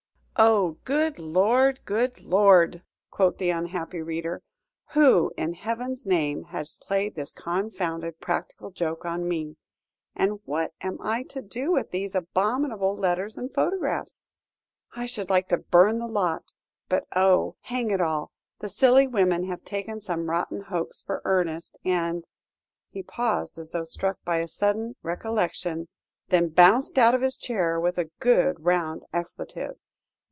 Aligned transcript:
'""Oh! 0.51 0.79
Good 0.85 1.19
lord! 1.19 1.81
Good 1.85 2.21
lord!" 2.21 2.81
quoth 3.11 3.37
the 3.37 3.51
unhappy 3.51 4.01
reader, 4.01 4.41
"who 4.93 5.31
in 5.37 5.53
heaven's 5.53 6.07
name 6.07 6.45
has 6.45 6.79
played 6.81 7.13
this 7.13 7.31
confounded 7.31 8.19
practical 8.19 8.71
joke 8.71 9.01
upon 9.01 9.27
me? 9.27 9.57
And 10.15 10.39
what 10.45 10.73
am 10.81 10.97
I 10.99 11.21
to 11.29 11.43
do 11.43 11.71
with 11.73 11.91
these 11.91 12.15
abominable 12.15 12.95
letters 12.95 13.37
and 13.37 13.53
photographs? 13.53 14.23
I 14.95 15.05
should 15.05 15.29
like 15.29 15.47
to 15.49 15.57
burn 15.59 15.99
the 15.99 16.07
lot! 16.07 16.53
but 16.89 17.05
oh! 17.15 17.57
hang 17.61 17.91
it 17.91 18.01
all, 18.01 18.31
the 18.57 18.69
silly 18.69 19.05
women 19.05 19.43
have 19.43 19.63
taken 19.63 20.01
some 20.01 20.27
rotten 20.27 20.61
hoax 20.61 21.03
for 21.03 21.21
earnest, 21.23 21.77
and" 21.85 22.25
he 22.89 23.03
paused, 23.03 23.59
as 23.59 23.73
though 23.73 23.83
struck 23.83 24.17
by 24.25 24.37
a 24.37 24.47
sudden 24.47 24.95
recollection, 25.03 25.87
then 26.29 26.49
bounced 26.49 26.97
out 26.97 27.13
of 27.13 27.21
his 27.21 27.37
chair 27.37 27.79
with 27.79 27.99
a 27.99 28.09
good 28.19 28.65
round 28.65 29.03
expletive. 29.13 29.77